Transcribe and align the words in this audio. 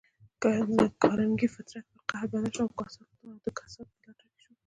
د 0.77 0.79
کارنګي 1.01 1.47
فطرت 1.55 1.85
پر 1.91 2.01
قهر 2.09 2.25
بدل 2.31 2.45
شو 2.55 2.63
او 3.23 3.31
د 3.45 3.47
کسات 3.57 3.87
په 3.91 3.99
لټه 4.05 4.25
کې 4.31 4.39
شو. 4.43 4.51